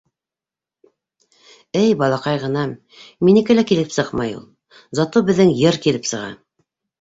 -Эй, 0.85 1.91
балаҡай 1.99 2.39
ғынам, 2.45 2.71
минеке 3.27 3.57
лә 3.59 3.65
килеп 3.73 3.93
сыҡмай 3.97 4.33
ул. 4.39 4.49
Зато 5.01 5.25
беҙҙең 5.29 5.53
йыр 5.61 5.79
килеп 5.87 6.11
сыға. 6.15 6.33